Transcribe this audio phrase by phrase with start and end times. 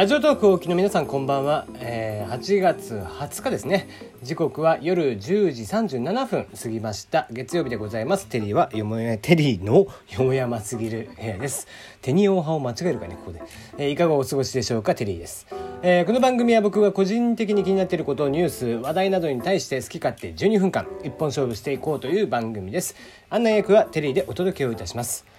[0.00, 3.86] ラジオトークをお聞きの皆さんこんばんは、えー、8月20日ですね。
[4.22, 7.26] 時刻は夜10時37分過ぎました。
[7.30, 8.26] 月曜日でございます。
[8.26, 9.74] テリーはよもやテリーの
[10.08, 11.68] よもやますぎる部屋です。
[12.00, 13.42] テニオ派を間違えるかねここで、
[13.76, 15.46] えー、いかがお過ごしでしょうかテリーです、
[15.82, 22.96] えー、この番組は僕が個人的に気になっていることニュース話題などに対して好き勝手12分間一本勝負していこうという番組です。
[23.28, 25.29] 案内役はテリーでお届けをいたします。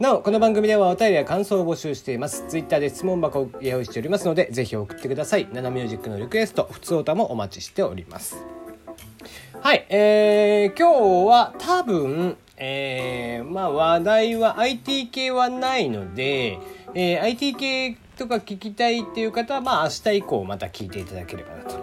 [0.00, 2.44] なおこの番組ではお便りや感想を募集しています。
[2.48, 5.48] ツイッターで質問箱を用意しておりますのでぜひ送ってください。
[5.52, 8.44] ナナミュージックのリクエスト普通歌もお待ちしております。
[9.60, 16.58] はいえー、今日は多分えー、まあ話題は IT 系はないので、
[16.94, 21.76] えー、IT 系とか聞きたいっていう方はまあ明日以降また聞いていただければなと。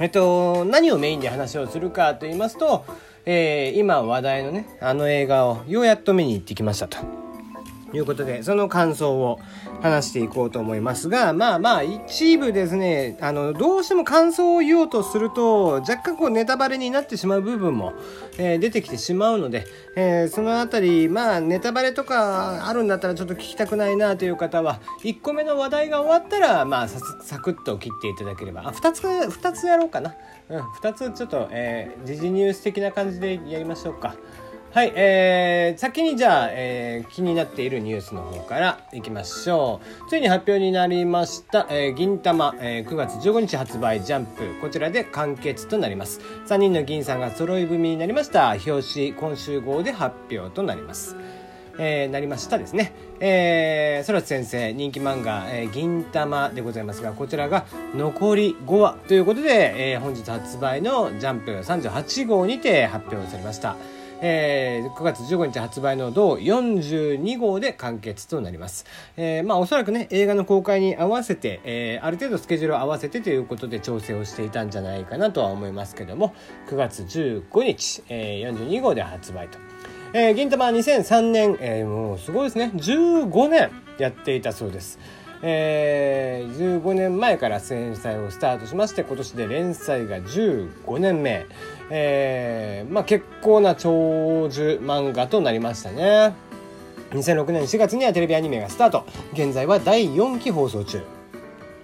[0.00, 2.86] えっと何をメインで話をするかと言いますと
[3.30, 6.96] えー、今話題のねあの映画をようやっと見に行ってきましたと。
[7.92, 9.38] いうことで、その感想を
[9.80, 17.94] 話していこうと思いますが、まあまあ、一部ですね、あの、どうしても感想を言おうとすると、若干こうネタバレになってしまう部分も、
[18.38, 30.14] えー、出てきてしまうので、えー、そのあたり、まあ、ネタバレとかあるんだったらちょっと聞きたくないなという方は、1個目の話題が終わったら、まあ、サクッと切っていただければ、あ、2つ、2つやろうかな。
[30.50, 34.14] うん、2つちょっと、えー、時事ニュース的な感じでやりましょうか。
[34.78, 40.08] はい、えー、先にじゃあ、えー、気になっているニュースの方からいきましょう。
[40.08, 46.20] ついに発表になりました、えー、銀玉、えー、9月15日発売ジャンプ、こちらで完結となります。
[46.46, 51.16] 3人の銀さんが揃い踏みになりました、表紙今週号で発表となります。
[51.80, 52.92] えー、なりましたですね。
[53.18, 63.74] えー、空知先生人気漫画、えー、銀玉でございますが、こちらが残り5話ということで、えー、本日発売のジャンプ38号にて発表されました。
[64.20, 68.86] えー、9月15日発売の同42号で完結となります。
[69.16, 76.34] えー、まあおそらくね、映画の公開に合わせて、えー、ある程度スケジュールを合わせてということで調整をしていたんじゃないかなとは思いますけども、
[76.68, 79.58] 9月15日、えー、42号で発売と。
[80.12, 84.98] えー、銀玉は2003年、えー、もうすごいですね15年やっていたそうです。
[85.42, 91.46] えー、15年前から連載をスタートしまして今年で連載が15年目、
[91.90, 96.34] えー、まあ結構な長寿漫画となりましたね。
[97.10, 99.06] 2006年4月にはテレビアニメがスタート。
[99.32, 101.02] 現在は第4期放送中、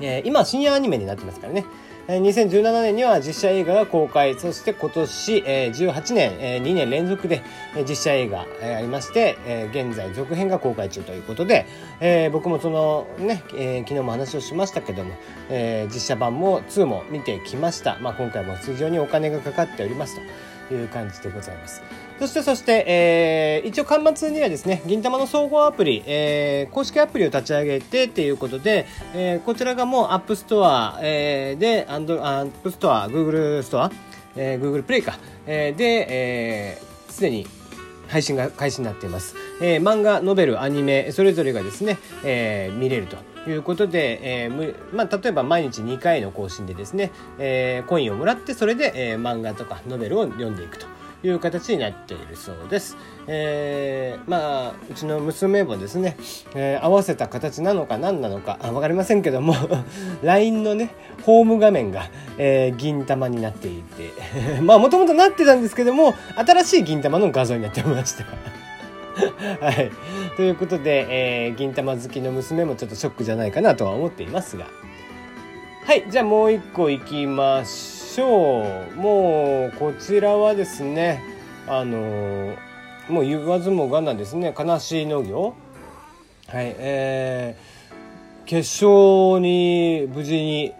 [0.00, 1.64] えー、今深夜アニメになってますからね。
[2.18, 4.34] 2017年には実写映画が公開。
[4.38, 7.42] そして今年18年2年連続で
[7.88, 9.36] 実写映画ありまして
[9.72, 11.66] 現在続編が公開中ということで
[12.32, 15.14] 僕もそのね昨日も話をしましたけども
[15.92, 20.22] 実写版も2も見てきました、まあ、今回も非常にお金がかかっておりますと。
[20.74, 21.82] いう感じでございます
[22.20, 33.90] そしてそして、えー、一応端末にはですね、銀玉の総合アプリ、えー、公式アプリを立ち上げてっていうことで、えー、こちらがもう App Store、えー、で、アンド、App Store、Google Store、
[34.36, 37.46] えー、Google Play か、えー、で、えー、すでに
[38.08, 39.34] 配信が開始になっています。
[39.62, 50.86] えー、漫画、ノベル、アニメ、それぞれがですね、えー、見れるということで、えーまあ、例えば毎日2回の更新でですね、えー、コインをもらってそれで、えー、漫画とかノベルを読んでいくと。
[51.22, 52.96] いう形になっているそうです。
[53.26, 56.16] えー、まあうちの娘もですね、
[56.54, 59.54] えー、合わせた形なのか何なのか分かりませんけども
[60.22, 62.08] LINE のねホーム画面が、
[62.38, 64.12] えー、銀玉になっていて
[64.62, 68.69] まあもともとなってたんですけども新しい銀玉の画像になってました。
[69.60, 69.90] はい。
[70.36, 74.66] ということで、えー、銀玉好きの娘もちょっとショックじゃないかなとは思っていますが。
[75.84, 76.04] はい。
[76.08, 78.96] じゃあもう一個いきましょう。
[78.96, 81.22] もうこちらはですね
[81.66, 82.54] あの
[83.08, 85.54] もう言わずもがなですね悲しい農業
[86.48, 90.74] はいえー、決勝に無事に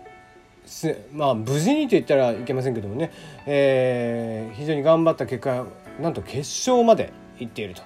[1.13, 3.13] まあ無事にと言ったらいけませんけどもね、
[3.47, 5.67] えー、非常に頑張った結果
[6.01, 7.83] なんと決勝まで行っていると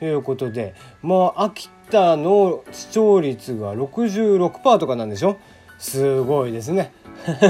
[0.00, 5.36] いうことでまあ秋田の視聴率が66%とかなんでしょ？
[5.78, 6.92] すごいですね。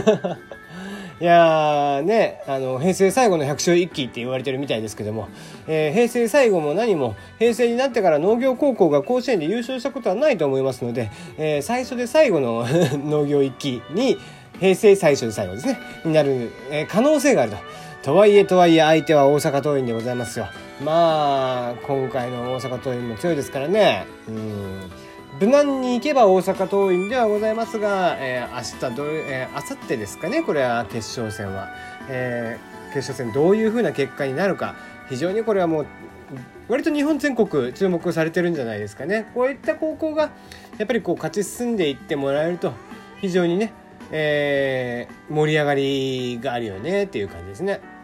[1.18, 5.28] いやねあの平成最後の百姓一揆って言われてるみたいですけども、
[5.66, 12.66] えー、平成最後も何も平成になってから農業高校が甲子園で優勝したことはないと思いますので、えー、最初で最後の
[13.02, 14.18] 農業一揆に
[14.60, 17.56] 平成最初で最後ですねになる、えー、可能性があると。
[18.06, 20.46] とはいえとはいえ相手は大阪桐蔭でございますよ。
[20.80, 24.06] まあ今回の大阪桐蔭も強いですからね。
[24.28, 24.90] うん
[25.40, 31.68] 無難に行けば大阪桐蔭ではございますが、えー、明日ど、えー、明後日ですかねこれは決勝戦は、
[32.08, 34.76] えー、決勝戦どういうふうな結果になるか
[35.08, 35.86] 非常にこれはもう
[36.68, 40.30] 割と日本全国注目されてるんじゃないですかねこういった高校が
[40.78, 42.72] やっぱりこう勝ち進んでいってもらえると
[43.20, 43.72] 非常にね、
[44.12, 47.95] えー、盛り上がりがあるよねっていう感じですね。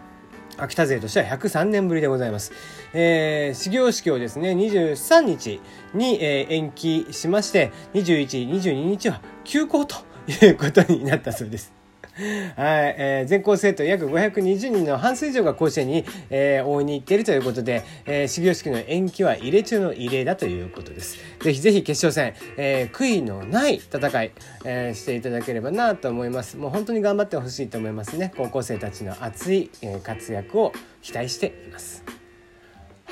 [0.63, 2.53] 秋田勢としては103年ぶりでございます。
[2.93, 5.61] えー、始業式をですね、23日
[5.93, 9.97] に、えー、延期しまして、21、22日は休校と
[10.29, 11.72] いうことになったそうです。
[12.15, 21.19] はい、えー、全校生徒約520人の半数以上が甲子園に、えー、応援に行っているということで、えー、始業式の延期は異例中の異例だということです。
[21.41, 24.33] ぜひぜひ決勝戦、えー、悔いのない戦い、
[24.65, 26.57] えー、していただければなと思います。
[26.57, 28.33] もう本当に頑張ってほしいと思いますね。
[28.37, 32.22] 高校生たちの熱い、えー、活躍を期待しています。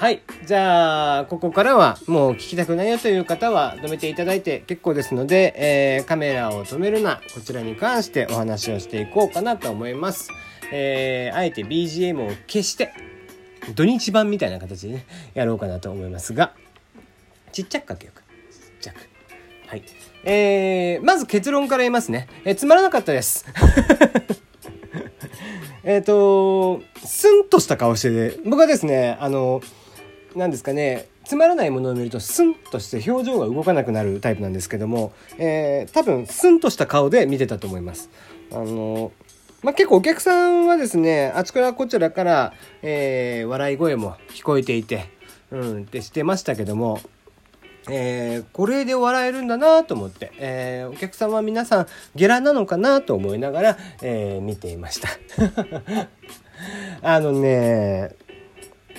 [0.00, 0.23] はい。
[0.47, 10.31] じゃあ、ここからはもう聞きたくないよという方は止めていただいて結構ですので、えー、カメラを止めるな、こちらに関してお話をしていこうかなと思います。
[10.73, 12.94] えー、あえて BGM を消して、
[13.75, 15.05] 土日版みたいな形でね、
[15.35, 16.55] やろうかなと思いますが、
[17.52, 18.23] ちっちゃく書けよく。
[18.23, 18.26] ちっ
[18.81, 19.06] ちゃく。
[19.67, 19.82] はい。
[20.25, 22.26] えー、まず結論から言いますね。
[22.47, 23.44] えー、つまらなかったです。
[25.85, 29.61] えっと、スンとした顔してて、僕はですね、あの、
[30.37, 38.11] 何ですかねつまらないものを見るとスンとして表情が動かなくなるタイプなんですけども、えー、多分スンとした顔で見てたと思います。
[38.53, 39.12] あの
[39.62, 45.11] まあ、結構お客さんはですねあちらこちらから、えー、笑い声も聞こえていて、
[45.50, 47.00] うん、ってしてましたけども、
[47.91, 55.09] えー、これで笑えるんだなと思って、えー、お客さんは皆さんゲラなのかなと思いながら、えー、見ていました。
[57.03, 58.15] あのね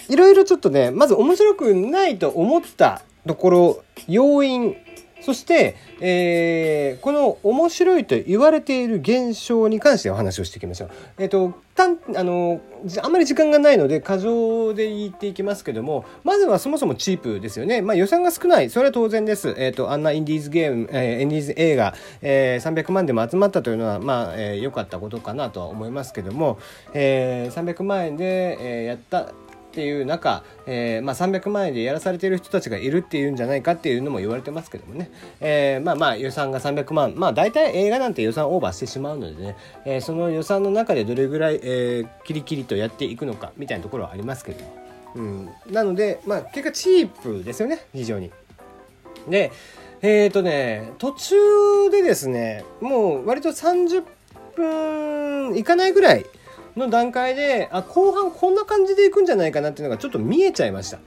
[0.10, 4.76] いろいろちょっとねまず面白くないと思ったところ要因
[5.22, 10.92] そして、えー、この面白いと言われている現象に関してお話をしていきましょう。
[11.20, 12.60] えっ、ー、と、たん、あの、
[13.04, 17.82] あんまり時間がないので過剰で言っていきますけども、まずはそもそもチープですよね。
[17.84, 18.72] まあ予算が少ない。
[18.72, 19.54] それは当然です。
[19.58, 21.94] えっ、ー、と、あんなインディーズゲーム、えー、インディーズ映画、
[22.24, 26.58] えー、300万でも集まったというのは、まあ、えー、良かったことかなとは思いますけども、
[26.94, 29.32] えー、300万円で、えー、やった
[29.72, 35.10] っていう中、えーまあ、300万円でやらされている人たちがいるっていうんじゃないかっていうのも言われてますけどもね、
[35.40, 44.76] えー、まあまあ予算が300万まあ大体映画なんて予算オーバーしてしまうのでね、えー、その予算の中でどれぐらい、えー、キリキリとやっていくのかみたいなところはありますけども、
[45.16, 47.86] うん、なのでまあ結果チープですよね。
[47.94, 48.30] 非常に。
[49.30, 49.54] で
[50.02, 51.36] えっ、ー、とね途中
[51.92, 54.04] でですねもう割と30
[54.58, 56.26] 分いかないぐらい
[56.76, 61.00] の段階であ後半こんな感じでいくんじゃないかなっていうのがちょっと見えちゃいました。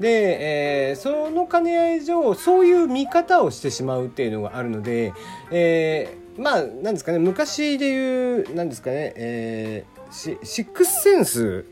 [0.00, 5.12] で、えー、その兼ね合い上そういう見方をしてしまうっていうのがあるので、
[5.50, 11.64] えー、まあなんですかね昔で言うなんですかね、えー、シックスセンス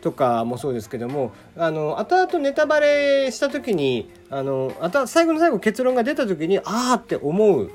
[0.00, 4.72] とかもそうですけどもあの後々ネタバレした時にあの
[5.06, 7.70] 最後の最後結論が出た時にああって思う、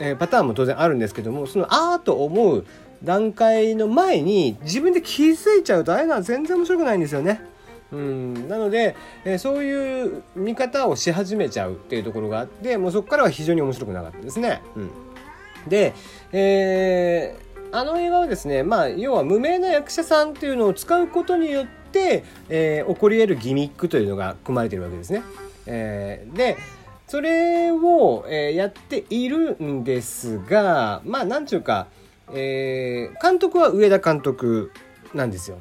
[0.00, 2.66] えー、パターンも当然あるんですけどもそのああと思う
[3.02, 7.40] 段階の前に自分で気づいちゃうとああいうのは全然面白くないんですよね。
[7.92, 14.62] うん、なので、えー、そういう見方をし始めちゃうっていうところがあってもうそこからは非常に面白くなかったですね。
[14.76, 14.90] うん、
[15.68, 15.92] で、
[16.32, 25.22] えー、あの映画はですね、まあ、要は無名な役者さんっていうのを使うことによって、えー、起こり得るギミックというのが組まれてるわけですね。
[25.66, 26.56] えー、で
[27.06, 31.88] それを、え、やっているんですがまあなんちゅうか
[32.32, 34.72] えー、監督は上田監督
[35.14, 35.58] なんですよ。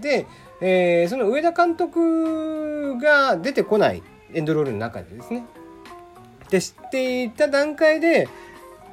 [0.00, 0.26] で、
[0.60, 4.02] えー、その上田監督が出てこない
[4.32, 5.44] エンドロールの中でですね。
[6.50, 8.28] で知っていた段階で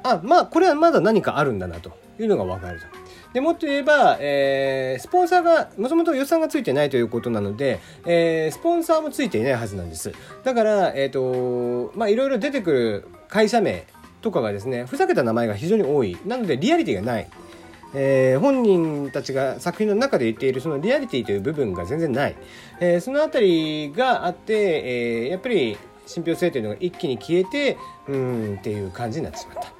[0.02, 2.86] あまあこれはまだ何かあるんだなというのが分かると。
[3.32, 10.12] でもっと言えば、えー、スポンサーがもともと予算がついてないということなので、えー、スポンサーもついていないはずなんです
[10.42, 13.86] だから、えーとまあ、いろいろ出てくる会社名
[14.20, 17.28] とかがですねふざけた名前が非常に多いなのでリアリティがない、
[17.94, 22.36] えー、本人たちが作品の中で言っているそのリアリティという部分が全然ない、
[22.80, 29.72] えー、その辺りがあって、えー、やっぱり信憑性というのが一気に消えてうんっていう感じになってしまった。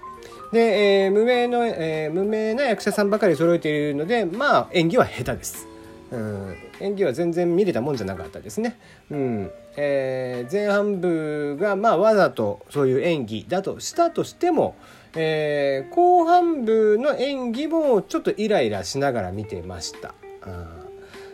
[0.53, 5.67] で、え、無名の、え、無名な役者さんばかり揃えているのでまあ演技は下手です。
[6.11, 8.79] うん、演技は全然見れたもんじゃなかったですね。
[9.11, 14.75] うんえー、前半部がまあわざとそういう演技だとしたとしても、
[15.15, 20.15] えー、後半部の演技もちょっとイライラしながら見てました。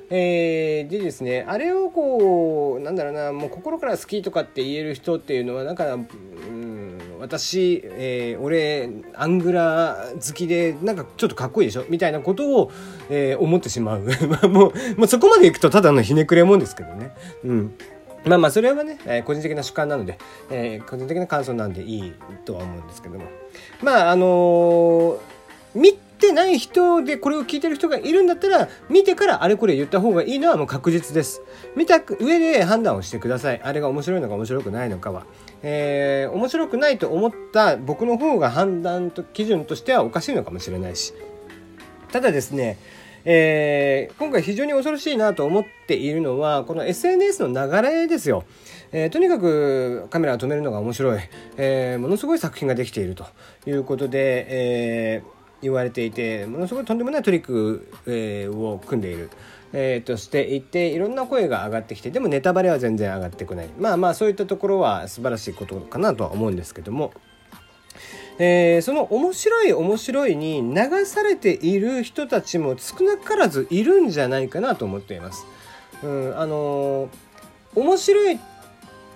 [0.08, 5.98] えー、でですねあれをこうなんだろうなもう心から好きとかって言える人っていうのはなんか、
[7.20, 11.84] 私、えー、俺アングラ好きでなんかちょっとかっこいいでしょ？
[11.88, 12.72] みたいなことを、
[13.10, 14.00] えー、思ってしまう。
[14.48, 17.12] もう、もうそこまでいくとただのひねくれもんですけどね。
[17.44, 17.74] うん。
[18.24, 20.18] まあまあそれはね、えー、個人的な主観なので、
[20.50, 23.24] えー、個人的な感想なんでいいとは思うんですけども。
[23.82, 25.18] まああのー、
[25.74, 26.05] 見て
[26.36, 31.42] ない人でこれを聞いてる人がいるんだったら見てからあれこれ言った方がいいのはもう確実です。
[31.74, 33.60] 見た上で判断をしてください。
[33.62, 35.26] あれが面白いのか面白くないのかは。
[35.62, 41.14] えー、面白くないと思った僕の方が判断と基準としてはおかしいのかもしれないし。
[42.12, 42.78] ただですね
[43.28, 48.44] えー、今回非常に恐ろしいなと思っているのはこの SNS の流れですよ。
[48.92, 51.20] えー、とにかくカメラを止めるのが面白い、
[51.56, 53.26] えー、ものすごい作品ができていると
[53.66, 55.22] いうことで、え
[55.66, 59.30] 言われていてものすごいとんでもないトリック、えを組んでいる。
[59.72, 67.12] えー、としていていろんな声が上がってきてでもネタバレは全然上がってこないまあまあそういったところは素晴らしいことかなとは思うんですけども
[68.38, 75.46] えー、その面白い面白いに流されている人たちも少なからずいるんじゃないかなと思っています。
[76.02, 78.38] うん、あのー、面白い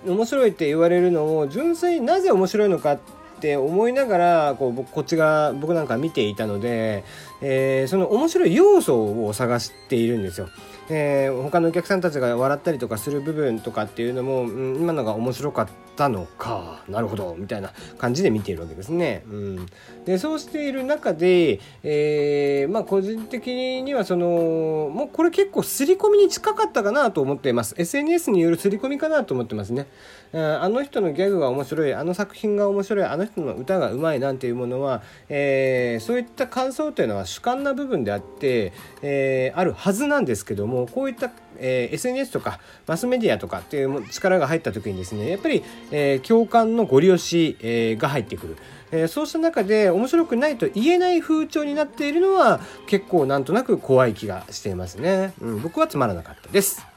[0.07, 7.03] 面白いって言われるのを純粋になぜ面白いのかってって思いながらこう僕こっちが僕なんか見ていたので、
[7.41, 10.47] えー、その面白い要素を探しているんですよ。
[10.93, 19.23] えー、他のお客さんたちが笑ったりとかする部分とかっていうのも、うん、今のが面白かったのかなるほどみたいな感じで見ているわけですね。
[19.27, 19.65] うん、
[20.05, 24.27] でそうしている中で、えー、まあ個人的にはその
[24.93, 29.87] もうこれ結構刷り込みに近かったかなと思っています SNS による刷り込みかなと思ってますね。
[30.33, 38.71] あの人のギャグが面白いあの作品が面白いあの人の歌がうまいなんていうものは、えー、そういった感想というのは主観な部分であって、
[39.01, 41.31] えー、あるはずなんですけどもこういった
[41.63, 48.57] えー、SNS とかマスメディアとかっていう力が入った時にですねやっぱり、え、共感のご利用し、え、が入ってくる、
[48.91, 56.90] え、そうした中で面白くないと言えない風潮になっているのは結構なんとなく怖い気がしていますね、うん、僕はつまらなかったです。